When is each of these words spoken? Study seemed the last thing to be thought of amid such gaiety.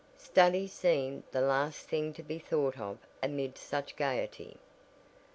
Study 0.17 0.65
seemed 0.65 1.21
the 1.31 1.41
last 1.41 1.87
thing 1.87 2.11
to 2.13 2.23
be 2.23 2.39
thought 2.39 2.79
of 2.79 2.97
amid 3.21 3.55
such 3.55 3.95
gaiety. 3.95 4.57